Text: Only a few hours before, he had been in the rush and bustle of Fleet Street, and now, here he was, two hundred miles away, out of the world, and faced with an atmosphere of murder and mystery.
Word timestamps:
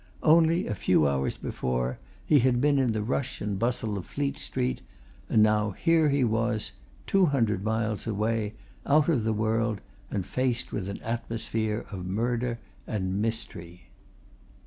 Only 0.23 0.65
a 0.65 0.73
few 0.73 1.07
hours 1.07 1.37
before, 1.37 1.99
he 2.25 2.39
had 2.39 2.59
been 2.59 2.79
in 2.79 2.91
the 2.91 3.03
rush 3.03 3.39
and 3.39 3.59
bustle 3.59 3.99
of 3.99 4.07
Fleet 4.07 4.35
Street, 4.39 4.81
and 5.29 5.43
now, 5.43 5.69
here 5.77 6.09
he 6.09 6.23
was, 6.23 6.71
two 7.05 7.27
hundred 7.27 7.63
miles 7.63 8.07
away, 8.07 8.55
out 8.83 9.09
of 9.09 9.23
the 9.23 9.31
world, 9.31 9.79
and 10.09 10.25
faced 10.25 10.71
with 10.71 10.89
an 10.89 10.99
atmosphere 11.03 11.85
of 11.91 12.03
murder 12.07 12.57
and 12.87 13.21
mystery. 13.21 13.89